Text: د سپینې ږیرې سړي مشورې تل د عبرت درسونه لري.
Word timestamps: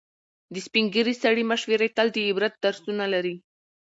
د 0.53 0.55
سپینې 0.65 0.91
ږیرې 0.93 1.15
سړي 1.23 1.43
مشورې 1.51 1.87
تل 1.95 2.07
د 2.13 2.17
عبرت 2.29 2.53
درسونه 2.63 3.05
لري. 3.13 3.35